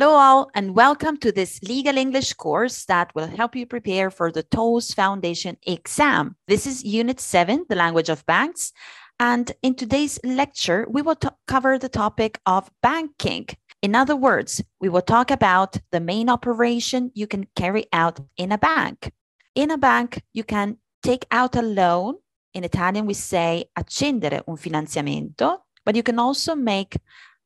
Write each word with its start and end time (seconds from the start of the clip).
Hello, 0.00 0.14
all, 0.14 0.50
and 0.54 0.74
welcome 0.74 1.18
to 1.18 1.30
this 1.30 1.62
legal 1.62 1.98
English 1.98 2.32
course 2.32 2.86
that 2.86 3.14
will 3.14 3.26
help 3.26 3.54
you 3.54 3.66
prepare 3.66 4.10
for 4.10 4.32
the 4.32 4.42
TOLES 4.44 4.94
Foundation 4.94 5.58
exam. 5.66 6.36
This 6.48 6.66
is 6.66 6.82
Unit 6.82 7.20
7, 7.20 7.66
the 7.68 7.74
language 7.74 8.08
of 8.08 8.24
banks. 8.24 8.72
And 9.18 9.52
in 9.60 9.74
today's 9.74 10.18
lecture, 10.24 10.86
we 10.88 11.02
will 11.02 11.18
cover 11.46 11.76
the 11.76 11.90
topic 11.90 12.40
of 12.46 12.70
banking. 12.82 13.48
In 13.82 13.94
other 13.94 14.16
words, 14.16 14.62
we 14.80 14.88
will 14.88 15.02
talk 15.02 15.30
about 15.30 15.76
the 15.92 16.00
main 16.00 16.30
operation 16.30 17.10
you 17.14 17.26
can 17.26 17.46
carry 17.54 17.84
out 17.92 18.20
in 18.38 18.52
a 18.52 18.58
bank. 18.58 19.12
In 19.54 19.70
a 19.70 19.76
bank, 19.76 20.22
you 20.32 20.44
can 20.44 20.78
take 21.02 21.26
out 21.30 21.56
a 21.56 21.62
loan. 21.62 22.14
In 22.54 22.64
Italian, 22.64 23.04
we 23.04 23.12
say 23.12 23.66
accendere 23.78 24.44
un 24.48 24.56
finanziamento, 24.56 25.58
but 25.84 25.94
you 25.94 26.02
can 26.02 26.18
also 26.18 26.54
make 26.54 26.96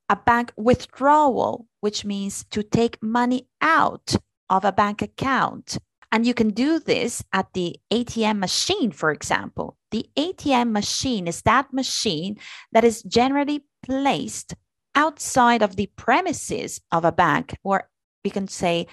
a 0.09 0.17
bank 0.17 0.53
withdrawal, 0.57 1.67
which 1.81 2.05
means 2.05 2.45
to 2.51 2.63
take 2.63 3.03
money 3.03 3.49
out 3.61 4.15
of 4.51 4.65
a 4.65 4.73
bank 4.73 5.03
account. 5.03 5.79
And 6.13 6.27
you 6.27 6.35
can 6.35 6.51
do 6.51 6.79
this 6.79 7.25
at 7.33 7.53
the 7.55 7.77
ATM 7.91 8.39
machine, 8.39 8.93
for 8.93 9.11
example. 9.11 9.77
The 9.91 10.07
ATM 10.17 10.71
machine 10.71 11.27
is 11.27 11.43
that 11.43 11.73
machine 11.73 12.37
that 12.73 12.85
is 12.85 13.03
generally 13.03 13.65
placed 13.85 14.55
outside 14.95 15.63
of 15.63 15.77
the 15.77 15.87
premises 15.97 16.81
of 16.93 17.05
a 17.05 17.13
bank, 17.13 17.57
or 17.65 17.89
we 18.25 18.31
can 18.31 18.47
say 18.47 18.87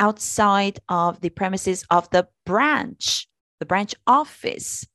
outside 0.00 0.80
of 0.88 1.20
the 1.20 1.30
premises 1.30 1.84
of 1.90 2.10
the 2.10 2.26
branch, 2.44 3.28
the 3.60 3.66
branch 3.66 3.94
office 4.06 4.86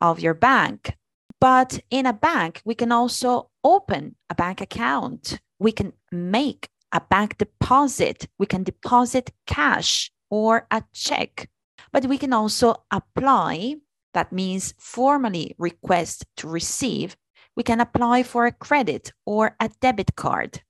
of 0.00 0.20
your 0.20 0.34
bank. 0.34 0.96
But 1.40 1.80
in 1.90 2.06
a 2.06 2.12
bank, 2.12 2.62
we 2.64 2.74
can 2.74 2.90
also 2.90 3.50
open 3.68 4.16
a 4.30 4.34
bank 4.34 4.60
account. 4.60 5.38
We 5.58 5.72
can 5.72 5.92
make 6.10 6.68
a 6.92 7.00
bank 7.00 7.38
deposit. 7.38 8.26
We 8.38 8.46
can 8.46 8.62
deposit 8.64 9.30
cash 9.46 10.10
or 10.30 10.66
a 10.70 10.82
check. 10.94 11.48
But 11.92 12.06
we 12.06 12.18
can 12.18 12.32
also 12.32 12.76
apply, 12.90 13.76
that 14.14 14.32
means 14.32 14.74
formally 14.78 15.54
request 15.58 16.24
to 16.38 16.48
receive. 16.48 17.16
We 17.56 17.62
can 17.62 17.80
apply 17.80 18.22
for 18.22 18.46
a 18.46 18.52
credit 18.52 19.12
or 19.26 19.56
a 19.60 19.70
debit 19.80 20.16
card. 20.16 20.62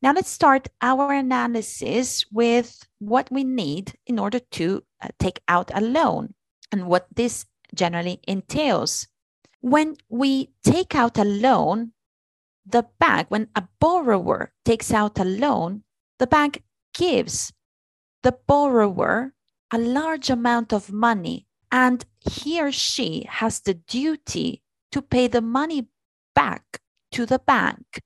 Now 0.00 0.12
let's 0.12 0.30
start 0.30 0.68
our 0.80 1.12
analysis 1.12 2.24
with 2.32 2.86
what 2.98 3.30
we 3.30 3.44
need 3.44 3.92
in 4.06 4.18
order 4.18 4.38
to 4.38 4.82
uh, 5.02 5.08
take 5.18 5.40
out 5.46 5.70
a 5.74 5.80
loan 5.80 6.34
and 6.72 6.86
what 6.86 7.06
this 7.14 7.46
generally 7.74 8.20
entails. 8.26 9.08
When 9.60 9.96
we 10.08 10.52
take 10.62 10.94
out 10.94 11.18
a 11.18 11.24
loan, 11.24 11.92
the 12.70 12.86
bank, 12.98 13.28
when 13.30 13.48
a 13.54 13.64
borrower 13.80 14.52
takes 14.64 14.92
out 14.92 15.18
a 15.18 15.24
loan, 15.24 15.82
the 16.18 16.26
bank 16.26 16.62
gives 16.94 17.52
the 18.22 18.36
borrower 18.46 19.34
a 19.70 19.78
large 19.78 20.30
amount 20.30 20.72
of 20.72 20.92
money, 20.92 21.46
and 21.70 22.04
he 22.20 22.60
or 22.60 22.72
she 22.72 23.26
has 23.28 23.60
the 23.60 23.74
duty 23.74 24.62
to 24.92 25.02
pay 25.02 25.26
the 25.28 25.42
money 25.42 25.88
back 26.34 26.80
to 27.12 27.26
the 27.26 27.38
bank 27.38 28.00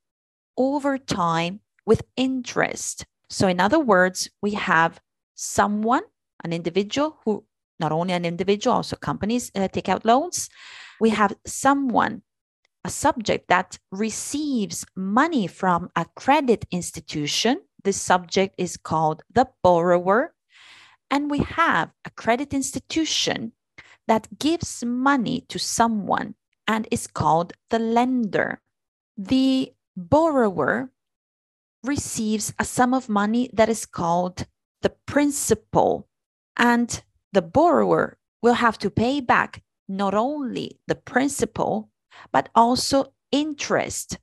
over 0.56 0.98
time 0.98 1.60
with 1.86 2.02
interest. 2.16 3.06
So, 3.30 3.48
in 3.48 3.60
other 3.60 3.78
words, 3.78 4.28
we 4.42 4.52
have 4.52 5.00
someone, 5.34 6.02
an 6.44 6.52
individual 6.52 7.18
who 7.24 7.44
not 7.78 7.92
only 7.92 8.12
an 8.12 8.24
individual, 8.24 8.76
also 8.76 8.96
companies 8.96 9.50
uh, 9.54 9.68
take 9.68 9.88
out 9.88 10.04
loans. 10.04 10.48
We 11.00 11.10
have 11.10 11.34
someone, 11.46 12.22
a 12.84 12.90
subject 12.90 13.48
that 13.48 13.78
receives 13.90 14.84
money 14.96 15.46
from 15.46 15.90
a 15.94 16.06
credit 16.16 16.64
institution. 16.70 17.60
This 17.84 18.00
subject 18.00 18.54
is 18.58 18.76
called 18.76 19.22
the 19.32 19.48
borrower. 19.62 20.34
And 21.10 21.30
we 21.30 21.38
have 21.40 21.90
a 22.04 22.10
credit 22.10 22.54
institution 22.54 23.52
that 24.08 24.38
gives 24.38 24.84
money 24.84 25.44
to 25.48 25.58
someone 25.58 26.34
and 26.66 26.88
is 26.90 27.06
called 27.06 27.52
the 27.70 27.78
lender. 27.78 28.60
The 29.16 29.72
borrower 29.96 30.90
receives 31.84 32.54
a 32.58 32.64
sum 32.64 32.94
of 32.94 33.08
money 33.08 33.50
that 33.52 33.68
is 33.68 33.86
called 33.86 34.46
the 34.80 34.94
principal. 35.06 36.08
And 36.56 37.02
the 37.32 37.42
borrower 37.42 38.18
will 38.42 38.54
have 38.54 38.78
to 38.78 38.90
pay 38.90 39.20
back 39.20 39.62
not 39.88 40.14
only 40.14 40.80
the 40.86 40.94
principal, 40.94 41.90
but 42.32 42.48
also 42.54 43.12
interest. 43.30 44.18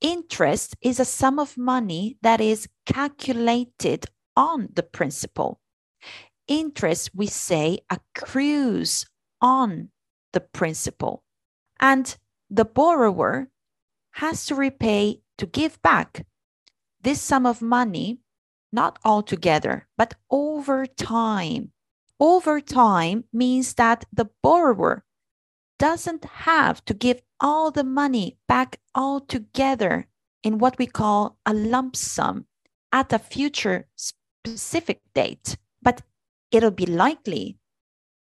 Interest 0.00 0.76
is 0.80 0.98
a 0.98 1.04
sum 1.04 1.38
of 1.38 1.58
money 1.58 2.16
that 2.22 2.40
is 2.40 2.68
calculated 2.86 4.06
on 4.36 4.68
the 4.74 4.82
principal. 4.82 5.60
Interest, 6.48 7.10
we 7.14 7.26
say, 7.26 7.80
accrues 7.90 9.06
on 9.40 9.90
the 10.32 10.40
principal. 10.40 11.22
And 11.78 12.16
the 12.48 12.64
borrower 12.64 13.48
has 14.12 14.46
to 14.46 14.54
repay 14.54 15.20
to 15.38 15.46
give 15.46 15.80
back 15.82 16.26
this 17.02 17.20
sum 17.20 17.46
of 17.46 17.62
money, 17.62 18.20
not 18.72 18.98
altogether, 19.04 19.86
but 19.96 20.14
over 20.30 20.86
time 20.86 21.72
over 22.20 22.60
time 22.60 23.24
means 23.32 23.74
that 23.74 24.04
the 24.12 24.28
borrower 24.42 25.04
doesn't 25.80 26.26
have 26.26 26.84
to 26.84 26.92
give 26.92 27.22
all 27.40 27.70
the 27.70 27.82
money 27.82 28.36
back 28.46 28.78
altogether 28.94 30.06
in 30.44 30.58
what 30.58 30.76
we 30.78 30.86
call 30.86 31.38
a 31.46 31.54
lump 31.54 31.96
sum 31.96 32.44
at 32.92 33.12
a 33.14 33.18
future 33.18 33.86
specific 33.96 35.00
date, 35.14 35.56
but 35.80 36.02
it'll 36.50 36.70
be 36.70 36.84
likely 36.84 37.56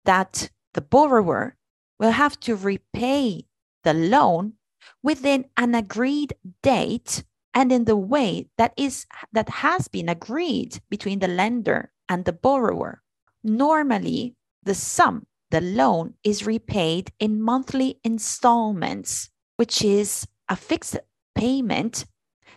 that 0.03 0.50
the 0.74 0.81
borrower 0.81 1.56
will 2.00 2.12
have 2.12 2.40
to 2.40 2.56
repay 2.56 3.46
the 3.84 3.94
loan 3.94 4.53
within 5.03 5.46
an 5.56 5.75
agreed 5.75 6.34
date 6.64 7.24
and 7.53 7.72
in 7.72 7.85
the 7.85 7.96
way 7.96 8.47
that 8.58 8.74
is 8.75 9.06
that 9.31 9.50
has 9.50 9.88
been 9.88 10.09
agreed 10.09 10.81
between 10.90 11.20
the 11.20 11.28
lender 11.28 11.91
and 12.09 12.25
the 12.25 12.34
borrower. 12.34 13.03
Normally, 13.44 14.35
the 14.64 14.74
sum, 14.74 15.28
the 15.53 15.62
loan, 15.62 16.16
is 16.24 16.47
repaid 16.47 17.12
in 17.19 17.40
monthly 17.40 18.00
installments, 18.03 19.30
which 19.56 19.84
is 19.84 20.28
a 20.50 20.56
fixed 20.56 20.97
payment 21.36 22.06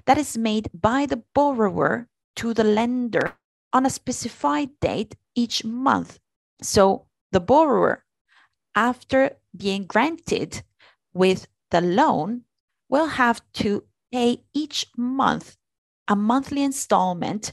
that 0.07 0.17
is 0.17 0.39
made 0.39 0.71
by 0.73 1.05
the 1.05 1.23
borrower 1.35 2.09
to 2.37 2.55
the 2.55 2.65
lender 2.65 3.37
on 3.71 3.85
a 3.85 3.91
specified 3.91 4.71
date 4.81 5.15
each 5.35 5.63
month. 5.63 6.19
So 6.63 7.07
the 7.33 7.41
borrower, 7.41 8.03
after 8.75 9.37
being 9.55 9.85
granted 9.85 10.63
with 11.13 11.49
the 11.71 11.83
loan, 11.83 12.45
will 12.89 13.09
have 13.09 13.43
to 13.61 13.85
pay 14.11 14.43
each 14.55 14.87
month 14.97 15.59
a 16.09 16.17
monthly 16.17 16.63
installment 16.63 17.53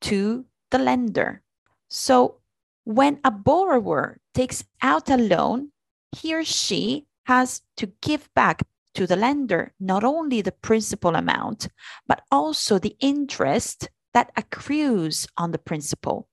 to 0.00 0.46
the 0.70 0.78
lender. 0.78 1.42
So 1.90 2.39
when 2.84 3.20
a 3.24 3.30
borrower 3.30 4.18
takes 4.34 4.64
out 4.82 5.10
a 5.10 5.16
loan, 5.16 5.70
he 6.12 6.34
or 6.34 6.44
she 6.44 7.06
has 7.24 7.62
to 7.76 7.92
give 8.00 8.28
back 8.34 8.62
to 8.94 9.06
the 9.06 9.16
lender 9.16 9.72
not 9.78 10.02
only 10.02 10.42
the 10.42 10.52
principal 10.52 11.14
amount, 11.14 11.68
but 12.06 12.22
also 12.30 12.78
the 12.78 12.96
interest 13.00 13.88
that 14.12 14.32
accrues 14.36 15.26
on 15.36 15.52
the 15.52 15.58
principal. 15.58 16.28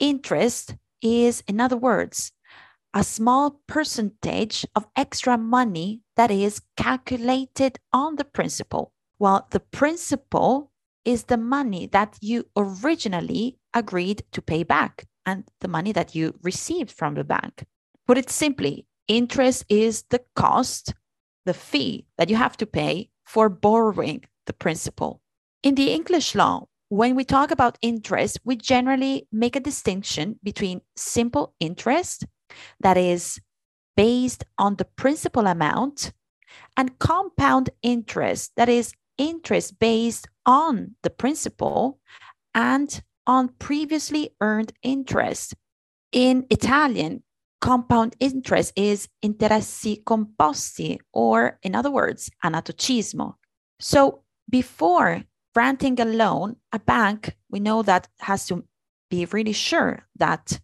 Interest 0.00 0.74
is, 1.00 1.42
in 1.46 1.60
other 1.60 1.76
words, 1.76 2.32
a 2.94 3.04
small 3.04 3.60
percentage 3.66 4.66
of 4.74 4.86
extra 4.96 5.38
money 5.38 6.00
that 6.16 6.30
is 6.30 6.60
calculated 6.76 7.78
on 7.92 8.16
the 8.16 8.24
principal, 8.24 8.92
while 9.18 9.46
the 9.50 9.60
principal 9.60 10.72
is 11.04 11.24
the 11.24 11.36
money 11.36 11.86
that 11.86 12.18
you 12.20 12.44
originally 12.56 13.58
agreed 13.72 14.22
to 14.32 14.42
pay 14.42 14.62
back 14.62 15.06
and 15.26 15.44
the 15.60 15.68
money 15.68 15.92
that 15.92 16.14
you 16.14 16.34
received 16.42 16.90
from 16.90 17.14
the 17.14 17.24
bank. 17.24 17.64
Put 18.06 18.18
it 18.18 18.30
simply, 18.30 18.86
interest 19.08 19.64
is 19.68 20.04
the 20.10 20.22
cost, 20.34 20.94
the 21.44 21.54
fee 21.54 22.06
that 22.18 22.28
you 22.28 22.36
have 22.36 22.56
to 22.58 22.66
pay 22.66 23.10
for 23.24 23.48
borrowing 23.48 24.24
the 24.46 24.52
principal. 24.52 25.20
In 25.62 25.74
the 25.74 25.92
English 25.92 26.34
law, 26.34 26.66
when 26.88 27.14
we 27.14 27.24
talk 27.24 27.50
about 27.50 27.78
interest, 27.80 28.40
we 28.44 28.56
generally 28.56 29.26
make 29.32 29.56
a 29.56 29.60
distinction 29.60 30.38
between 30.42 30.82
simple 30.96 31.54
interest, 31.58 32.26
that 32.80 32.98
is 32.98 33.40
based 33.96 34.44
on 34.58 34.76
the 34.76 34.84
principal 34.84 35.46
amount, 35.46 36.12
and 36.76 36.98
compound 36.98 37.70
interest, 37.82 38.52
that 38.56 38.68
is 38.68 38.92
interest 39.16 39.78
based 39.78 40.26
on 40.44 40.94
the 41.02 41.10
principal 41.10 41.98
and 42.54 43.02
on 43.26 43.48
previously 43.58 44.30
earned 44.40 44.72
interest. 44.82 45.54
In 46.12 46.46
Italian, 46.50 47.22
compound 47.60 48.16
interest 48.20 48.72
is 48.76 49.08
interessi 49.24 50.02
composti, 50.04 50.98
or 51.12 51.58
in 51.62 51.74
other 51.74 51.90
words, 51.90 52.30
anatocismo. 52.44 53.34
So 53.80 54.22
before 54.50 55.22
granting 55.54 56.00
a 56.00 56.04
loan, 56.04 56.56
a 56.72 56.78
bank, 56.78 57.36
we 57.50 57.60
know 57.60 57.82
that 57.82 58.08
has 58.20 58.46
to 58.46 58.64
be 59.10 59.26
really 59.26 59.52
sure 59.52 60.06
that 60.16 60.58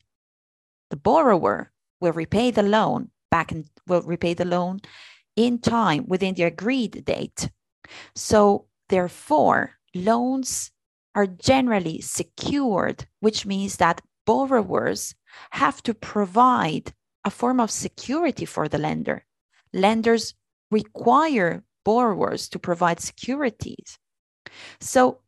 the 0.90 0.96
borrower 0.96 1.72
will 2.00 2.12
repay 2.12 2.50
the 2.50 2.62
loan 2.62 3.10
back 3.30 3.52
and 3.52 3.68
will 3.86 4.02
repay 4.02 4.34
the 4.34 4.44
loan 4.44 4.80
in 5.36 5.58
time 5.58 6.04
within 6.08 6.34
the 6.34 6.44
agreed 6.44 7.04
date. 7.04 7.50
So, 8.14 8.66
therefore, 8.88 9.72
loans 9.94 10.70
are 11.14 11.26
generally 11.26 12.00
secured, 12.00 13.06
which 13.20 13.46
means 13.46 13.76
that 13.76 14.02
borrowers 14.26 15.14
have 15.50 15.82
to 15.82 15.94
provide 15.94 16.92
a 17.24 17.30
form 17.30 17.60
of 17.60 17.70
security 17.70 18.44
for 18.44 18.68
the 18.68 18.78
lender. 18.78 19.24
Lenders 19.72 20.34
require 20.70 21.64
borrowers 21.84 22.48
to 22.50 22.58
provide 22.58 23.00
securities. 23.00 23.98
So, 24.80 25.20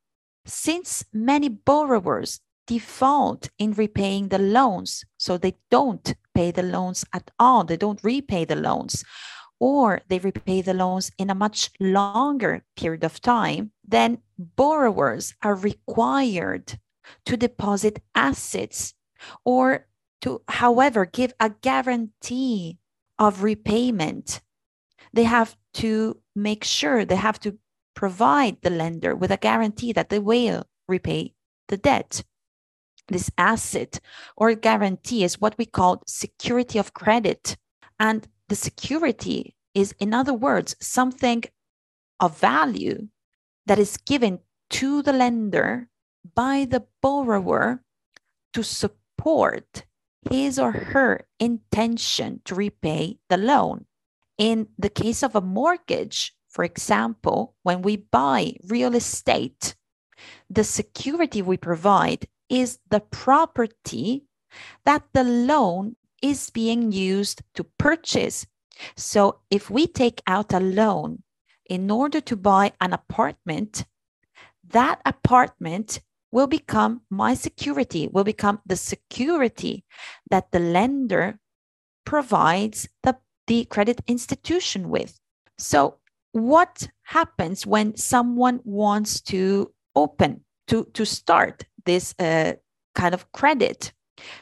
since 0.46 1.04
many 1.12 1.48
borrowers 1.48 2.40
default 2.66 3.50
in 3.58 3.72
repaying 3.72 4.28
the 4.28 4.38
loans, 4.38 5.04
so 5.18 5.36
they 5.36 5.56
don't 5.70 6.14
pay 6.34 6.50
the 6.50 6.62
loans 6.62 7.04
at 7.12 7.30
all, 7.38 7.64
they 7.64 7.76
don't 7.76 8.02
repay 8.04 8.44
the 8.44 8.56
loans, 8.56 9.04
or 9.58 10.00
they 10.08 10.18
repay 10.18 10.62
the 10.62 10.74
loans 10.74 11.10
in 11.18 11.30
a 11.30 11.34
much 11.34 11.70
longer 11.80 12.64
period 12.76 13.04
of 13.04 13.20
time, 13.20 13.72
then 13.90 14.18
borrowers 14.38 15.34
are 15.42 15.54
required 15.54 16.78
to 17.26 17.36
deposit 17.36 18.02
assets 18.14 18.94
or 19.44 19.86
to, 20.22 20.42
however, 20.48 21.04
give 21.06 21.32
a 21.40 21.50
guarantee 21.50 22.78
of 23.18 23.42
repayment. 23.42 24.40
They 25.12 25.24
have 25.24 25.56
to 25.74 26.20
make 26.34 26.64
sure, 26.64 27.04
they 27.04 27.16
have 27.16 27.40
to 27.40 27.58
provide 27.94 28.62
the 28.62 28.70
lender 28.70 29.14
with 29.14 29.30
a 29.30 29.36
guarantee 29.36 29.92
that 29.92 30.08
they 30.08 30.18
will 30.18 30.64
repay 30.88 31.34
the 31.68 31.76
debt. 31.76 32.22
This 33.08 33.30
asset 33.36 34.00
or 34.36 34.54
guarantee 34.54 35.24
is 35.24 35.40
what 35.40 35.58
we 35.58 35.66
call 35.66 36.02
security 36.06 36.78
of 36.78 36.94
credit. 36.94 37.56
And 37.98 38.26
the 38.48 38.54
security 38.54 39.56
is, 39.74 39.94
in 39.98 40.14
other 40.14 40.34
words, 40.34 40.76
something 40.80 41.42
of 42.20 42.38
value 42.38 43.08
that 43.70 43.78
is 43.78 43.98
given 43.98 44.40
to 44.68 45.00
the 45.00 45.12
lender 45.12 45.86
by 46.34 46.66
the 46.68 46.84
borrower 47.00 47.80
to 48.52 48.64
support 48.64 49.84
his 50.28 50.58
or 50.58 50.72
her 50.72 51.20
intention 51.38 52.40
to 52.44 52.56
repay 52.56 53.16
the 53.28 53.36
loan. 53.36 53.86
In 54.36 54.66
the 54.76 54.88
case 54.88 55.22
of 55.22 55.36
a 55.36 55.40
mortgage, 55.40 56.34
for 56.48 56.64
example, 56.64 57.54
when 57.62 57.80
we 57.80 57.94
buy 57.94 58.54
real 58.66 58.96
estate, 58.96 59.76
the 60.50 60.64
security 60.64 61.40
we 61.40 61.56
provide 61.56 62.26
is 62.48 62.80
the 62.90 62.98
property 62.98 64.24
that 64.84 65.04
the 65.12 65.22
loan 65.22 65.94
is 66.20 66.50
being 66.50 66.90
used 66.90 67.42
to 67.54 67.62
purchase. 67.78 68.48
So 68.96 69.38
if 69.48 69.70
we 69.70 69.86
take 69.86 70.22
out 70.26 70.52
a 70.52 70.58
loan 70.58 71.22
in 71.70 71.90
order 71.90 72.20
to 72.20 72.36
buy 72.36 72.72
an 72.80 72.92
apartment, 72.92 73.86
that 74.68 75.00
apartment 75.06 76.00
will 76.32 76.48
become 76.48 77.00
my 77.08 77.32
security, 77.34 78.08
will 78.08 78.24
become 78.24 78.60
the 78.66 78.76
security 78.76 79.84
that 80.30 80.50
the 80.50 80.58
lender 80.58 81.38
provides 82.04 82.88
the, 83.02 83.16
the 83.46 83.64
credit 83.66 84.00
institution 84.06 84.90
with. 84.90 85.18
So 85.58 85.98
what 86.32 86.88
happens 87.04 87.66
when 87.66 87.96
someone 87.96 88.60
wants 88.64 89.20
to 89.20 89.72
open 89.96 90.44
to 90.68 90.84
to 90.94 91.04
start 91.04 91.64
this 91.84 92.14
uh, 92.18 92.52
kind 92.94 93.14
of 93.14 93.30
credit 93.32 93.92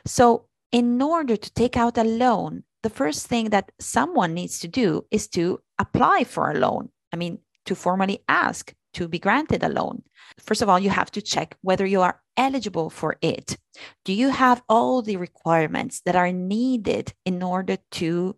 so 0.04 0.44
in 0.70 1.00
order 1.00 1.36
to 1.36 1.50
take 1.54 1.78
out 1.78 1.96
a 1.96 2.04
loan 2.04 2.62
the 2.82 2.90
first 2.90 3.26
thing 3.26 3.48
that 3.48 3.72
someone 3.80 4.34
needs 4.34 4.58
to 4.58 4.69
do 4.69 5.06
is 5.10 5.26
to 5.28 5.58
apply 5.78 6.25
for 6.25 6.50
a 6.50 6.58
loan 6.58 6.90
i 7.12 7.16
mean 7.16 7.38
to 7.64 7.75
formally 7.75 8.20
ask 8.28 8.75
to 8.94 9.08
be 9.08 9.19
granted 9.19 9.62
a 9.62 9.69
loan 9.69 10.02
first 10.40 10.62
of 10.62 10.69
all 10.69 10.78
you 10.78 10.90
have 10.90 11.10
to 11.10 11.22
check 11.22 11.56
whether 11.62 11.87
you 11.87 12.00
are 12.00 12.20
eligible 12.37 12.90
for 12.90 13.16
it 13.20 13.56
do 14.05 14.12
you 14.12 14.31
have 14.31 14.62
all 14.69 15.02
the 15.02 15.16
requirements 15.16 16.00
that 16.05 16.16
are 16.16 16.32
needed 16.32 17.12
in 17.25 17.43
order 17.43 17.76
to 17.90 18.37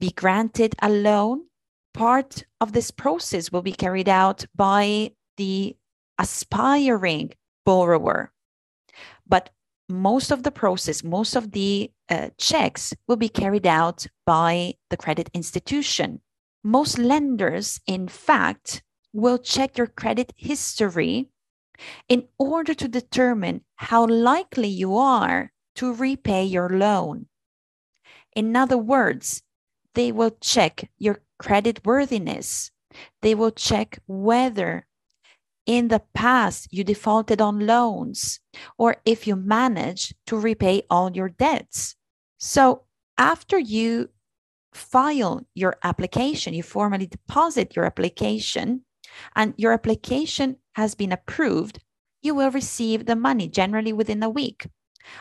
be 0.00 0.10
granted 0.10 0.74
a 0.80 0.88
loan 0.88 1.44
part 1.94 2.44
of 2.60 2.72
this 2.72 2.90
process 2.90 3.52
will 3.52 3.62
be 3.62 3.72
carried 3.72 4.08
out 4.08 4.44
by 4.54 5.12
the 5.36 5.76
aspiring 6.18 7.32
borrower. 7.64 8.32
But 9.26 9.50
most 9.88 10.30
of 10.30 10.42
the 10.42 10.50
process, 10.50 11.04
most 11.04 11.36
of 11.36 11.52
the 11.52 11.90
uh, 12.08 12.30
checks 12.38 12.94
will 13.08 13.16
be 13.16 13.28
carried 13.28 13.66
out 13.66 14.06
by 14.26 14.74
the 14.90 14.96
credit 14.96 15.30
institution. 15.34 16.20
Most 16.62 16.98
lenders, 16.98 17.80
in 17.86 18.08
fact, 18.08 18.82
will 19.12 19.38
check 19.38 19.76
your 19.76 19.88
credit 19.88 20.32
history 20.36 21.28
in 22.08 22.28
order 22.38 22.74
to 22.74 22.88
determine 22.88 23.64
how 23.76 24.06
likely 24.06 24.68
you 24.68 24.96
are 24.96 25.52
to 25.74 25.92
repay 25.92 26.44
your 26.44 26.68
loan. 26.68 27.26
In 28.34 28.54
other 28.56 28.78
words, 28.78 29.42
they 29.94 30.12
will 30.12 30.36
check 30.40 30.90
your 30.98 31.22
credit 31.38 31.84
worthiness. 31.84 32.70
They 33.20 33.34
will 33.34 33.50
check 33.50 33.98
whether 34.06 34.86
in 35.66 35.88
the 35.88 36.02
past 36.14 36.68
you 36.70 36.84
defaulted 36.84 37.40
on 37.40 37.66
loans 37.66 38.40
or 38.78 38.96
if 39.04 39.26
you 39.26 39.36
managed 39.36 40.14
to 40.26 40.36
repay 40.36 40.82
all 40.90 41.10
your 41.12 41.28
debts. 41.28 41.96
So 42.38 42.84
after 43.18 43.58
you 43.58 44.10
file 44.72 45.46
your 45.54 45.76
application, 45.82 46.54
you 46.54 46.62
formally 46.62 47.06
deposit 47.06 47.76
your 47.76 47.84
application, 47.84 48.84
and 49.36 49.54
your 49.56 49.72
application 49.72 50.56
has 50.74 50.94
been 50.94 51.12
approved, 51.12 51.80
you 52.22 52.34
will 52.34 52.50
receive 52.50 53.06
the 53.06 53.16
money 53.16 53.48
generally 53.48 53.92
within 53.92 54.22
a 54.22 54.30
week. 54.30 54.68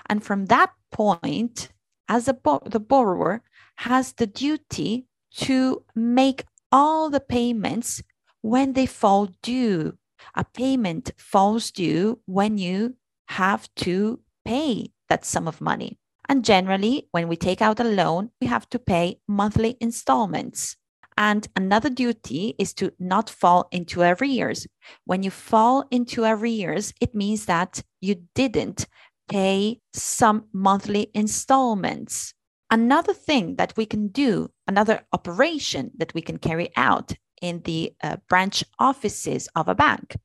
And 0.07 0.24
from 0.24 0.45
that 0.45 0.71
point, 0.92 1.69
as 2.07 2.30
bo- 2.44 2.62
the 2.65 2.80
borrower 2.80 3.42
has 3.77 4.13
the 4.13 4.27
duty 4.27 5.08
to 5.34 5.84
make 5.96 6.46
all 6.72 7.10
the 7.10 7.20
payments 7.20 8.03
when 8.41 8.74
they 8.74 8.86
fall 8.86 9.29
due. 9.41 9.98
A 10.36 10.43
payment 10.43 11.12
falls 11.17 11.72
due 11.72 12.20
when 12.25 12.58
you 12.58 12.96
have 13.27 13.74
to 13.75 14.20
pay 14.46 14.91
that 15.10 15.25
sum 15.25 15.48
of 15.48 15.62
money. 15.62 15.98
And 16.30 16.46
generally, 16.46 17.08
when 17.12 17.28
we 17.28 17.36
take 17.36 17.62
out 17.62 17.80
a 17.80 17.84
loan, 17.84 18.32
we 18.40 18.48
have 18.48 18.70
to 18.70 18.80
pay 18.80 19.20
monthly 19.28 19.78
installments. 19.82 20.78
And 21.18 21.48
another 21.56 21.90
duty 21.90 22.56
is 22.58 22.74
to 22.75 22.94
not 23.00 23.30
fall 23.30 23.68
into 23.72 24.01
arrears. 24.01 24.66
When 25.06 25.24
you 25.24 25.32
fall 25.32 25.86
into 25.92 26.24
arrears, 26.24 26.94
it 27.01 27.13
means 27.13 27.46
that 27.46 27.84
you 28.00 28.24
didn't 28.34 28.88
pay 29.30 29.82
some 29.94 30.46
monthly 30.54 31.12
installments. 31.13 32.34
Another 32.70 33.13
thing 33.13 33.58
that 33.58 33.74
we 33.75 33.86
can 33.86 34.08
do, 34.08 34.50
another 34.68 35.01
operation 35.12 35.92
that 35.98 36.13
we 36.13 36.22
can 36.22 36.38
carry 36.38 36.70
out 36.78 37.13
in 37.42 37.62
the 37.63 37.94
uh, 38.01 38.18
branch 38.30 38.63
offices 38.80 39.50
of 39.56 39.68
a 39.68 39.75
bank 39.75 40.16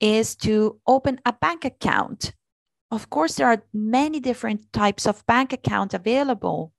is 0.00 0.36
to 0.36 0.80
open 0.86 1.20
a 1.24 1.32
bank 1.32 1.64
account. 1.64 2.34
Of 2.90 3.10
course, 3.10 3.34
there 3.34 3.48
are 3.48 3.64
many 3.72 4.20
different 4.20 4.72
types 4.72 5.06
of 5.06 5.26
bank 5.26 5.52
account 5.52 5.94
available, 5.94 6.72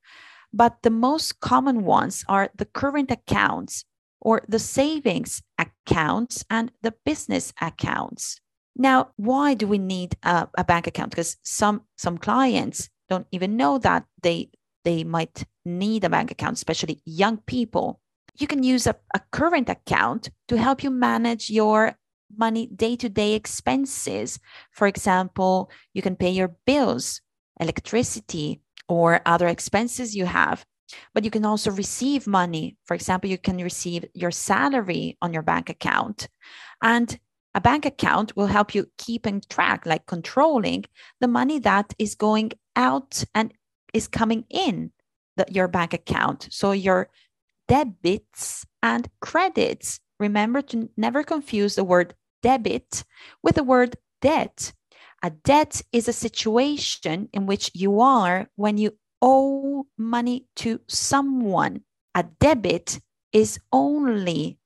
but 0.54 0.82
the 0.84 0.90
most 0.90 1.40
common 1.40 1.84
ones 1.84 2.24
are 2.28 2.50
the 2.56 2.66
current 2.66 3.12
accounts 3.12 3.86
or 4.22 4.42
the 4.48 4.60
savings 4.60 5.42
accounts 5.58 6.46
and 6.50 6.72
the 6.82 6.94
business 7.06 7.54
accounts. 7.62 8.40
Now, 8.76 9.12
why 9.16 9.54
do 9.54 9.68
we 9.68 9.78
need 9.78 10.18
a, 10.24 10.48
a 10.58 10.64
bank 10.64 10.88
account? 10.88 11.12
Because 11.12 11.38
some 11.44 11.82
some 11.98 12.18
clients 12.18 12.90
don't 13.10 13.28
even 13.32 13.56
know 13.56 13.78
that 13.80 14.06
they 14.22 14.50
they 14.84 15.04
might 15.04 15.46
need 15.66 16.04
a 16.04 16.10
bank 16.10 16.32
account, 16.32 16.58
especially 16.58 17.02
young 17.06 17.38
people. 17.46 18.00
You 18.38 18.48
can 18.48 18.64
use 18.64 18.86
a, 18.86 18.96
a 19.14 19.22
current 19.32 19.70
account 19.70 20.30
to 20.48 20.58
help 20.58 20.84
you 20.84 20.92
manage 20.92 21.50
your 21.50 21.98
money 22.38 22.68
day 22.68 22.96
to 22.98 23.10
day 23.10 23.34
expenses. 23.34 24.40
For 24.72 24.88
example, 24.88 25.70
you 25.94 26.02
can 26.02 26.16
pay 26.16 26.32
your 26.32 26.56
bills, 26.66 27.22
electricity, 27.60 28.62
or 28.88 29.22
other 29.26 29.48
expenses 29.48 30.16
you 30.16 30.26
have. 30.26 30.66
But 31.14 31.24
you 31.24 31.32
can 31.32 31.46
also 31.46 31.72
receive 31.72 32.28
money. 32.28 32.78
For 32.86 32.94
example, 32.94 33.30
you 33.30 33.38
can 33.38 33.58
receive 33.58 34.06
your 34.14 34.32
salary 34.32 35.18
on 35.22 35.34
your 35.34 35.42
bank 35.42 35.70
account. 35.70 36.28
And 36.82 37.18
a 37.56 37.62
bank 37.62 37.86
account 37.86 38.36
will 38.36 38.48
help 38.48 38.76
you 38.76 38.86
keep 38.98 39.26
in 39.26 39.42
track, 39.50 39.86
like 39.86 40.06
controlling 40.06 40.86
the 41.22 41.28
money 41.28 41.60
that 41.60 41.94
is 41.98 42.14
going 42.14 42.52
out 42.76 43.24
and 43.34 43.54
is 43.94 44.08
coming 44.08 44.46
in 44.50 44.92
the, 45.38 45.46
your 45.50 45.68
bank 45.68 45.94
account. 45.94 46.50
So 46.52 46.72
your 46.72 47.10
debits 47.68 48.66
and 48.84 49.10
credits. 49.22 50.00
Remember 50.20 50.62
to 50.64 50.90
never 50.98 51.24
confuse 51.24 51.76
the 51.76 51.84
word 51.84 52.14
debit 52.46 53.04
with 53.42 53.56
the 53.56 53.64
word 53.64 53.96
debt. 54.22 54.72
A 55.24 55.32
debt 55.32 55.82
is 55.92 56.08
a 56.08 56.14
situation 56.14 57.28
in 57.34 57.48
which 57.48 57.72
you 57.74 58.00
are 58.02 58.48
when 58.56 58.78
you 58.78 58.92
owe 59.20 59.88
money 59.98 60.46
to 60.58 60.80
someone. 60.88 61.82
A 62.14 62.24
debit 62.40 63.00
is 63.34 63.60
only 63.74 64.60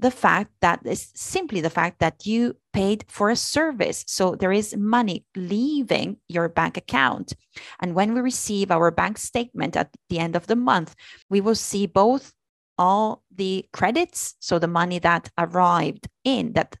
the 0.00 0.10
fact 0.10 0.50
that 0.60 0.80
is 0.84 1.12
simply 1.14 1.60
the 1.60 1.70
fact 1.70 2.00
that 2.00 2.26
you 2.26 2.56
paid 2.72 3.04
for 3.08 3.30
a 3.30 3.36
service. 3.36 4.04
So 4.08 4.34
there 4.34 4.50
is 4.50 4.76
money 4.76 5.24
leaving 5.36 6.16
your 6.26 6.48
bank 6.48 6.76
account. 6.76 7.34
And 7.80 7.94
when 7.94 8.14
we 8.14 8.20
receive 8.20 8.72
our 8.72 8.90
bank 8.90 9.18
statement 9.18 9.76
at 9.76 9.90
the 10.08 10.18
end 10.18 10.34
of 10.34 10.46
the 10.48 10.56
month, 10.56 10.96
we 11.28 11.40
will 11.40 11.54
see 11.54 11.86
both 11.86 12.32
all 12.78 13.22
the 13.30 13.66
credits, 13.72 14.34
so 14.40 14.58
the 14.58 14.66
money 14.66 14.98
that 14.98 15.30
arrived 15.36 16.08
in 16.24 16.54
that 16.54 16.76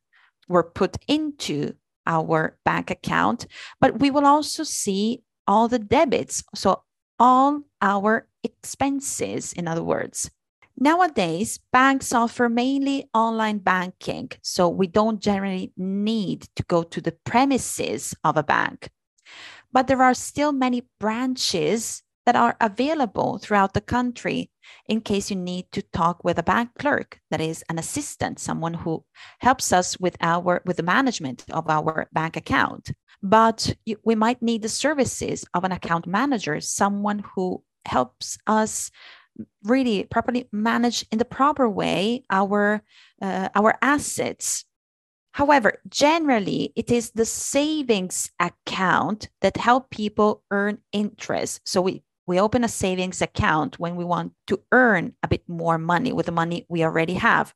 were 0.50 0.64
put 0.64 0.96
into 1.06 1.74
our 2.06 2.58
bank 2.64 2.90
account, 2.90 3.46
but 3.80 4.00
we 4.00 4.10
will 4.10 4.26
also 4.26 4.64
see 4.64 5.22
all 5.46 5.68
the 5.68 5.78
debits, 5.78 6.42
so 6.54 6.82
all 7.18 7.62
our 7.80 8.26
expenses, 8.42 9.52
in 9.52 9.68
other 9.68 9.84
words. 9.84 10.30
Nowadays, 10.76 11.60
banks 11.72 12.12
offer 12.12 12.48
mainly 12.48 13.08
online 13.12 13.58
banking, 13.58 14.30
so 14.42 14.68
we 14.68 14.86
don't 14.86 15.20
generally 15.20 15.72
need 15.76 16.48
to 16.56 16.62
go 16.64 16.82
to 16.82 17.00
the 17.00 17.16
premises 17.24 18.14
of 18.24 18.36
a 18.36 18.42
bank. 18.42 18.88
But 19.72 19.86
there 19.86 20.02
are 20.02 20.14
still 20.14 20.52
many 20.52 20.88
branches 20.98 22.02
that 22.26 22.36
are 22.36 22.56
available 22.60 23.38
throughout 23.38 23.74
the 23.74 23.80
country 23.80 24.50
in 24.88 25.00
case 25.00 25.30
you 25.30 25.36
need 25.36 25.66
to 25.72 25.82
talk 25.82 26.22
with 26.22 26.38
a 26.38 26.42
bank 26.42 26.70
clerk 26.78 27.18
that 27.30 27.40
is 27.40 27.64
an 27.68 27.78
assistant 27.78 28.38
someone 28.38 28.74
who 28.74 29.04
helps 29.40 29.72
us 29.72 29.98
with 29.98 30.16
our 30.20 30.62
with 30.64 30.76
the 30.76 30.82
management 30.82 31.44
of 31.50 31.68
our 31.68 32.08
bank 32.12 32.36
account. 32.36 32.90
But 33.22 33.74
you, 33.84 33.96
we 34.04 34.14
might 34.14 34.42
need 34.42 34.62
the 34.62 34.68
services 34.68 35.44
of 35.54 35.64
an 35.64 35.72
account 35.72 36.06
manager 36.06 36.60
someone 36.60 37.20
who 37.34 37.62
helps 37.84 38.38
us 38.46 38.90
really 39.64 40.04
properly 40.04 40.48
manage 40.52 41.06
in 41.10 41.18
the 41.18 41.24
proper 41.24 41.68
way 41.68 42.24
our 42.30 42.82
uh, 43.22 43.48
our 43.54 43.78
assets. 43.82 44.64
However 45.32 45.80
generally 45.88 46.72
it 46.76 46.90
is 46.90 47.12
the 47.12 47.24
savings 47.24 48.30
account 48.38 49.28
that 49.40 49.56
help 49.56 49.90
people 49.90 50.42
earn 50.50 50.78
interest. 50.92 51.60
So 51.64 51.80
we 51.80 52.02
we 52.30 52.40
open 52.40 52.64
a 52.64 52.68
savings 52.68 53.20
account 53.20 53.78
when 53.78 53.96
we 53.96 54.04
want 54.04 54.32
to 54.46 54.60
earn 54.72 55.12
a 55.22 55.28
bit 55.28 55.42
more 55.48 55.78
money 55.78 56.12
with 56.12 56.26
the 56.26 56.32
money 56.32 56.64
we 56.68 56.84
already 56.84 57.14
have 57.14 57.52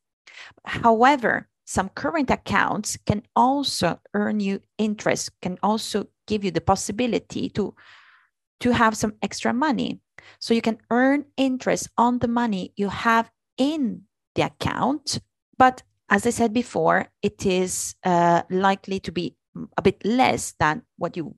however 0.64 1.48
some 1.66 1.88
current 1.88 2.30
accounts 2.30 2.98
can 3.06 3.22
also 3.34 3.98
earn 4.12 4.40
you 4.40 4.60
interest 4.78 5.30
can 5.40 5.56
also 5.62 5.98
give 6.26 6.44
you 6.44 6.50
the 6.50 6.60
possibility 6.60 7.48
to 7.48 7.74
to 8.60 8.72
have 8.72 8.96
some 8.96 9.14
extra 9.22 9.52
money 9.52 10.00
so 10.38 10.54
you 10.54 10.62
can 10.62 10.78
earn 10.90 11.24
interest 11.36 11.88
on 11.96 12.18
the 12.18 12.28
money 12.28 12.72
you 12.76 12.88
have 12.88 13.30
in 13.58 14.02
the 14.34 14.42
account. 14.42 15.20
But 15.58 15.82
as 16.08 16.26
I 16.26 16.30
said 16.30 16.52
before, 16.52 17.08
it 17.22 17.46
is 17.46 17.94
uh, 18.04 18.42
likely 18.50 19.00
to 19.00 19.12
be 19.12 19.36
a 19.76 19.82
bit 19.82 20.04
less 20.04 20.54
than 20.58 20.82
what 20.96 21.16
you 21.16 21.36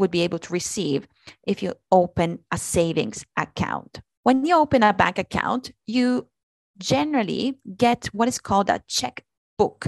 would 0.00 0.10
be 0.10 0.22
able 0.22 0.38
to 0.40 0.52
receive 0.52 1.06
if 1.46 1.62
you 1.62 1.74
open 1.92 2.40
a 2.50 2.58
savings 2.58 3.24
account. 3.36 4.00
When 4.22 4.44
you 4.44 4.56
open 4.56 4.82
a 4.82 4.92
bank 4.92 5.18
account, 5.18 5.70
you 5.86 6.26
generally 6.78 7.58
get 7.76 8.06
what 8.06 8.28
is 8.28 8.38
called 8.38 8.70
a 8.70 8.82
checkbook. 8.88 9.86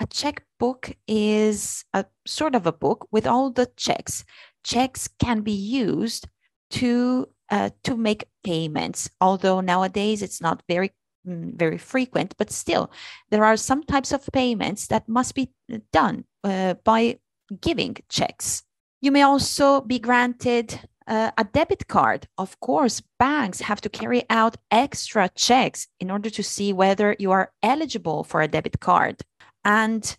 A 0.00 0.06
checkbook 0.06 0.96
is 1.06 1.84
a 1.94 2.04
sort 2.26 2.54
of 2.54 2.66
a 2.66 2.72
book 2.72 3.06
with 3.12 3.26
all 3.26 3.50
the 3.50 3.68
checks. 3.76 4.24
Checks 4.64 5.08
can 5.18 5.42
be 5.42 5.52
used 5.52 6.26
to 6.70 7.28
uh, 7.50 7.70
to 7.84 7.96
make 7.96 8.28
payments. 8.44 9.10
Although 9.20 9.60
nowadays 9.60 10.22
it's 10.22 10.40
not 10.40 10.62
very 10.68 10.92
mm, 11.26 11.56
very 11.56 11.78
frequent, 11.78 12.34
but 12.38 12.50
still 12.50 12.90
there 13.30 13.44
are 13.44 13.56
some 13.56 13.82
types 13.82 14.12
of 14.12 14.28
payments 14.32 14.86
that 14.88 15.08
must 15.08 15.34
be 15.34 15.52
done 15.92 16.24
uh, 16.44 16.74
by 16.84 17.18
giving 17.60 17.96
checks. 18.08 18.62
You 19.00 19.12
may 19.12 19.22
also 19.22 19.80
be 19.80 19.98
granted 19.98 20.78
uh, 21.06 21.30
a 21.38 21.44
debit 21.44 21.88
card. 21.88 22.28
Of 22.36 22.60
course, 22.60 23.02
banks 23.18 23.60
have 23.60 23.80
to 23.80 23.88
carry 23.88 24.24
out 24.28 24.56
extra 24.70 25.30
checks 25.34 25.88
in 25.98 26.10
order 26.10 26.28
to 26.30 26.42
see 26.42 26.72
whether 26.72 27.16
you 27.18 27.32
are 27.32 27.52
eligible 27.62 28.24
for 28.24 28.42
a 28.42 28.48
debit 28.48 28.80
card. 28.80 29.22
And 29.64 30.16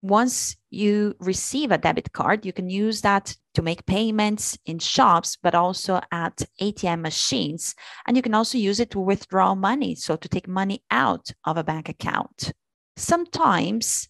once 0.00 0.56
you 0.70 1.14
receive 1.20 1.70
a 1.70 1.78
debit 1.78 2.12
card, 2.12 2.46
you 2.46 2.52
can 2.52 2.70
use 2.70 3.00
that 3.02 3.36
to 3.54 3.62
make 3.62 3.84
payments 3.86 4.56
in 4.64 4.78
shops, 4.78 5.36
but 5.42 5.54
also 5.54 6.00
at 6.10 6.42
ATM 6.60 7.00
machines. 7.00 7.74
And 8.06 8.16
you 8.16 8.22
can 8.22 8.34
also 8.34 8.56
use 8.56 8.80
it 8.80 8.90
to 8.90 9.00
withdraw 9.00 9.54
money, 9.54 9.94
so 9.94 10.16
to 10.16 10.28
take 10.28 10.48
money 10.48 10.82
out 10.90 11.30
of 11.44 11.56
a 11.56 11.64
bank 11.64 11.88
account. 11.88 12.52
Sometimes 12.96 14.08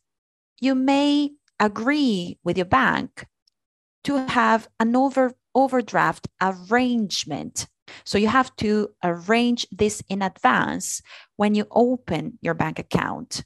you 0.61 0.75
may 0.75 1.31
agree 1.59 2.39
with 2.45 2.57
your 2.57 2.67
bank 2.67 3.27
to 4.05 4.17
have 4.29 4.69
an 4.81 4.97
over, 4.97 5.35
overdraft 5.55 6.29
arrangement. 6.41 7.67
So 8.05 8.19
you 8.19 8.29
have 8.29 8.55
to 8.57 8.91
arrange 9.03 9.67
this 9.71 10.03
in 10.09 10.23
advance 10.23 11.03
when 11.37 11.55
you 11.55 11.67
open 11.71 12.39
your 12.43 12.55
bank 12.55 12.79
account. 12.79 13.45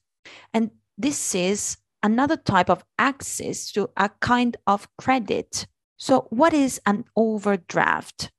And 0.53 0.71
this 0.99 1.35
is 1.35 1.77
another 2.03 2.37
type 2.37 2.69
of 2.69 2.85
access 2.99 3.71
to 3.73 3.91
a 3.97 4.11
kind 4.21 4.57
of 4.67 4.89
credit. 4.99 5.67
So, 5.97 6.27
what 6.31 6.53
is 6.53 6.81
an 6.85 7.05
overdraft? 7.17 8.33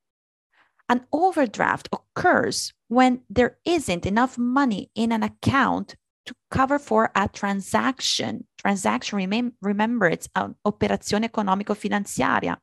An 0.89 1.05
overdraft 1.13 1.87
occurs 1.93 2.73
when 2.89 3.21
there 3.29 3.57
isn't 3.65 4.05
enough 4.05 4.37
money 4.37 4.91
in 4.95 5.11
an 5.11 5.23
account 5.23 5.95
to 6.25 6.35
cover 6.51 6.79
for 6.79 7.11
a 7.15 7.27
transaction. 7.27 8.45
Transaction, 8.57 9.19
remem- 9.19 9.53
remember, 9.61 10.07
it's 10.07 10.29
an 10.35 10.55
operazione 10.65 11.25
economico-finanziaria, 11.25 12.57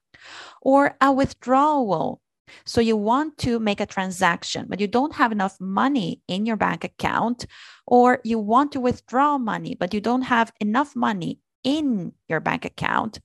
or 0.63 0.97
a 1.01 1.13
withdrawal 1.13 2.21
so 2.65 2.81
you 2.81 2.97
want 2.97 3.39
to 3.39 3.59
make 3.59 3.81
a 3.81 3.87
transaction, 3.87 4.67
but 4.69 4.81
you 4.81 4.87
don't 4.87 5.15
have 5.15 5.33
enough 5.33 5.61
money 5.61 6.23
in 6.29 6.47
your 6.47 6.57
bank 6.57 6.85
account, 6.85 7.47
or 7.87 8.21
you 8.25 8.39
want 8.39 8.73
to 8.73 8.81
withdraw 8.81 9.39
money, 9.39 9.75
but 9.79 9.95
you 9.95 10.01
don't 10.01 10.23
have 10.23 10.53
enough 10.61 10.97
money 10.97 11.39
in 11.65 12.13
your 12.29 12.41
bank 12.41 12.65
account. 12.65 13.21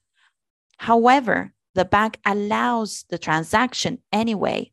However, 0.77 1.53
the 1.73 1.85
bank 1.85 2.19
allows 2.25 3.05
the 3.09 3.17
transaction 3.17 4.01
anyway. 4.11 4.71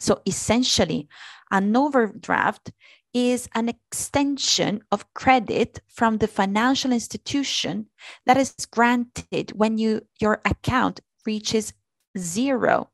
So 0.00 0.20
essentially, 0.26 1.08
an 1.50 1.76
overdraft 1.76 2.72
is 3.14 3.48
an 3.54 3.68
extension 3.68 4.82
of 4.90 5.12
credit 5.14 5.80
from 5.88 6.18
the 6.18 6.26
financial 6.26 6.92
institution 6.92 7.86
that 8.26 8.36
is 8.36 8.54
granted 8.70 9.52
when 9.54 9.78
you 9.78 10.02
your 10.20 10.40
account 10.44 11.00
reaches 11.24 11.72
zero 12.18 12.90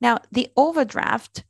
now, 0.00 0.18
the 0.30 0.48
overdraft 0.56 1.44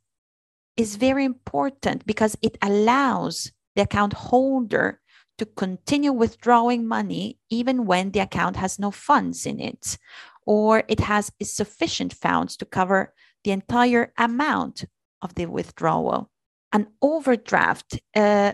is 0.77 0.95
very 0.95 1.25
important 1.25 2.05
because 2.05 2.37
it 2.41 2.57
allows 2.61 3.51
the 3.75 3.81
account 3.81 4.13
holder 4.13 5.01
to 5.37 5.45
continue 5.45 6.13
withdrawing 6.13 6.87
money 6.87 7.39
even 7.49 7.85
when 7.85 8.11
the 8.11 8.19
account 8.19 8.55
has 8.55 8.79
no 8.79 8.91
funds 8.91 9.45
in 9.45 9.59
it 9.59 9.97
or 10.45 10.83
it 10.87 11.01
has 11.01 11.31
sufficient 11.43 12.13
funds 12.13 12.55
to 12.57 12.65
cover 12.65 13.13
the 13.43 13.51
entire 13.51 14.13
amount 14.17 14.85
of 15.21 15.35
the 15.35 15.47
withdrawal. 15.47 16.29
An 16.75 16.87
overdraft, 16.99 18.01
uh, 18.17 18.51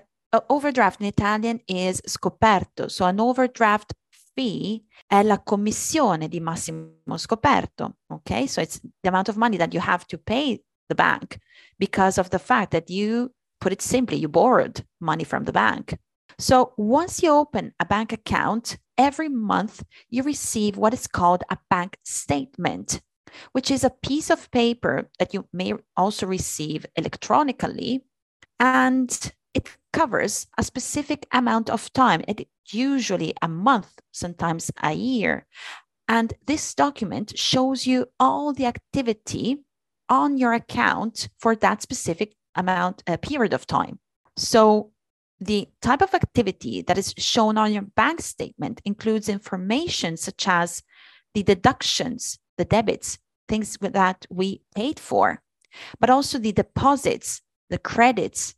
overdraft 0.47 1.01
in 1.01 1.07
Italian 1.07 1.59
is 1.65 2.01
scoperto. 2.05 2.87
So 2.87 3.05
an 3.05 3.19
overdraft 3.19 3.95
fee 4.35 4.83
è 5.07 5.23
la 5.23 5.39
commissione 5.39 6.27
di 6.27 6.39
massimo 6.39 7.17
scoperto. 7.17 7.95
Okay, 8.07 8.45
so 8.45 8.61
it's 8.61 8.79
the 9.01 9.09
amount 9.09 9.27
of 9.27 9.37
money 9.37 9.57
that 9.57 9.73
you 9.73 9.79
have 9.79 10.05
to 10.05 10.19
pay 10.19 10.61
the 10.87 10.93
bank 10.93 11.39
because 11.79 12.19
of 12.19 12.29
the 12.29 12.37
fact 12.37 12.71
that 12.73 12.91
you, 12.91 13.31
put 13.59 13.71
it 13.71 13.81
simply, 13.81 14.17
you 14.17 14.29
borrowed 14.29 14.85
money 14.99 15.23
from 15.23 15.45
the 15.45 15.51
bank. 15.51 15.97
So 16.37 16.73
once 16.77 17.23
you 17.23 17.31
open 17.31 17.73
a 17.79 17.85
bank 17.85 18.13
account, 18.13 18.77
every 18.99 19.29
month 19.29 19.83
you 20.11 20.21
receive 20.21 20.77
what 20.77 20.93
is 20.93 21.07
called 21.07 21.43
a 21.49 21.57
bank 21.71 21.97
statement, 22.03 23.01
which 23.53 23.71
is 23.71 23.83
a 23.83 23.95
piece 24.03 24.29
of 24.29 24.51
paper 24.51 25.09
that 25.17 25.33
you 25.33 25.47
may 25.51 25.73
also 25.97 26.27
receive 26.27 26.85
electronically. 26.95 28.03
And 28.61 29.33
it 29.55 29.75
covers 29.91 30.45
a 30.55 30.63
specific 30.63 31.27
amount 31.31 31.69
of 31.69 31.91
time, 31.93 32.21
usually 32.69 33.33
a 33.41 33.47
month, 33.47 33.99
sometimes 34.11 34.69
a 34.83 34.93
year. 34.93 35.47
And 36.07 36.33
this 36.45 36.75
document 36.75 37.37
shows 37.37 37.87
you 37.87 38.05
all 38.19 38.53
the 38.53 38.67
activity 38.67 39.63
on 40.09 40.37
your 40.37 40.53
account 40.53 41.29
for 41.39 41.55
that 41.55 41.81
specific 41.81 42.35
amount, 42.55 43.01
uh, 43.07 43.17
period 43.17 43.53
of 43.53 43.65
time. 43.65 43.97
So 44.37 44.91
the 45.39 45.67
type 45.81 46.03
of 46.03 46.13
activity 46.13 46.83
that 46.83 46.99
is 46.99 47.15
shown 47.17 47.57
on 47.57 47.73
your 47.73 47.81
bank 47.95 48.21
statement 48.21 48.79
includes 48.85 49.27
information 49.27 50.17
such 50.17 50.47
as 50.47 50.83
the 51.33 51.41
deductions, 51.41 52.37
the 52.59 52.65
debits, 52.65 53.17
things 53.47 53.75
that 53.81 54.27
we 54.29 54.61
paid 54.75 54.99
for, 54.99 55.41
but 55.99 56.11
also 56.11 56.37
the 56.37 56.51
deposits, 56.51 57.41
the 57.71 57.79
credits, 57.79 58.53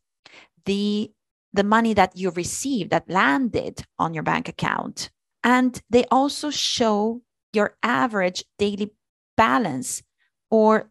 the 0.65 1.11
the 1.53 1.63
money 1.63 1.93
that 1.93 2.17
you 2.17 2.31
received 2.31 2.89
that 2.89 3.09
landed 3.09 3.85
on 3.99 4.13
your 4.13 4.23
bank 4.23 4.49
account. 4.49 5.11
And 5.43 5.79
they 5.89 6.05
also 6.09 6.49
show 6.49 7.21
your 7.53 7.77
average 7.83 8.43
daily 8.57 8.91
balance 9.37 10.01
or 10.49 10.89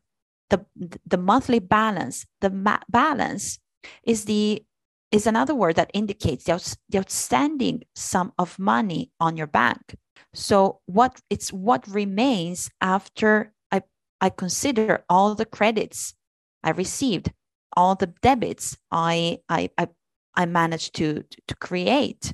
the, 0.50 0.64
the 1.04 1.18
monthly 1.18 1.58
balance. 1.58 2.26
The 2.40 2.50
ma- 2.50 2.78
balance 2.88 3.58
is 4.04 4.24
the 4.26 4.64
is 5.10 5.26
another 5.26 5.54
word 5.54 5.76
that 5.76 5.90
indicates 5.92 6.44
the, 6.44 6.76
the 6.88 6.98
outstanding 6.98 7.82
sum 7.94 8.32
of 8.38 8.58
money 8.58 9.10
on 9.20 9.36
your 9.36 9.46
bank. 9.46 9.96
So 10.32 10.80
what 10.86 11.20
it's 11.28 11.52
what 11.52 11.86
remains 11.86 12.70
after 12.80 13.52
I, 13.70 13.82
I 14.20 14.30
consider 14.30 15.04
all 15.08 15.34
the 15.34 15.44
credits 15.44 16.14
I 16.62 16.70
received, 16.70 17.32
all 17.76 17.94
the 17.94 18.12
debits 18.22 18.76
I 18.90 19.38
I, 19.48 19.70
I, 19.78 19.88
I 20.34 20.46
managed 20.46 20.94
to, 20.96 21.24
to 21.48 21.54
create. 21.56 22.32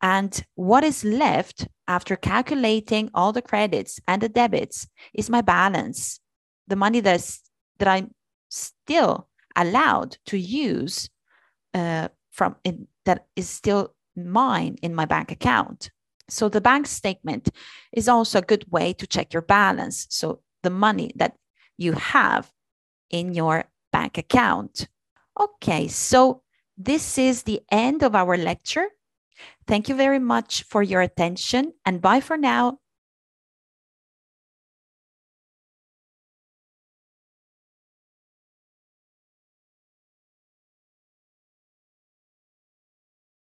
And 0.00 0.44
what 0.56 0.84
is 0.84 1.04
left 1.04 1.68
after 1.86 2.16
calculating 2.16 3.10
all 3.14 3.32
the 3.32 3.42
credits 3.42 4.00
and 4.08 4.20
the 4.20 4.28
debits 4.28 4.88
is 5.14 5.30
my 5.30 5.42
balance, 5.42 6.20
the 6.66 6.76
money 6.76 7.00
that's, 7.00 7.40
that 7.78 7.88
I'm 7.88 8.10
still 8.48 9.28
allowed 9.54 10.18
to 10.26 10.36
use 10.36 11.08
uh, 11.74 12.08
from 12.30 12.56
in, 12.64 12.88
that 13.04 13.26
is 13.36 13.48
still 13.48 13.94
mine 14.16 14.76
in 14.82 14.94
my 14.94 15.04
bank 15.04 15.30
account. 15.30 15.90
So 16.28 16.48
the 16.48 16.60
bank 16.60 16.86
statement 16.86 17.50
is 17.92 18.08
also 18.08 18.38
a 18.38 18.42
good 18.42 18.64
way 18.70 18.92
to 18.94 19.06
check 19.06 19.32
your 19.32 19.42
balance. 19.42 20.06
So 20.10 20.40
the 20.62 20.70
money 20.70 21.12
that 21.16 21.34
you 21.76 21.92
have 21.92 22.50
in 23.10 23.34
your 23.34 23.64
bank 23.92 24.18
account. 24.18 24.88
Okay, 25.38 25.88
so 25.88 26.42
this 26.76 27.18
is 27.18 27.42
the 27.42 27.60
end 27.70 28.02
of 28.02 28.14
our 28.14 28.36
lecture. 28.36 28.88
Thank 29.66 29.88
you 29.88 29.94
very 29.94 30.18
much 30.18 30.64
for 30.64 30.82
your 30.82 31.00
attention 31.00 31.72
and 31.86 32.00
bye 32.00 32.20
for 32.20 32.36
now. 32.36 32.78